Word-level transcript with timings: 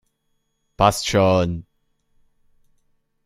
Passt 0.77 1.05
schon! 1.07 1.67